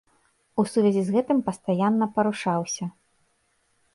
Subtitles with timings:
[0.61, 2.85] У сувязі з гэтым пастаянна парушаўся.